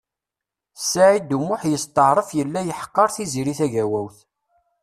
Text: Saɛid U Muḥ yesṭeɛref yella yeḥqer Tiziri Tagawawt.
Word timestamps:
Saɛid 0.91 1.29
U 1.37 1.39
Muḥ 1.47 1.61
yesṭeɛref 1.71 2.29
yella 2.39 2.61
yeḥqer 2.67 3.09
Tiziri 3.15 3.53
Tagawawt. 3.59 4.17